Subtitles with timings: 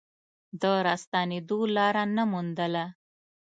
[0.61, 2.85] د راستنېدو لاره نه موندله.